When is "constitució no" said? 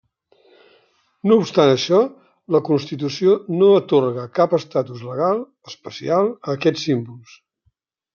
2.69-3.67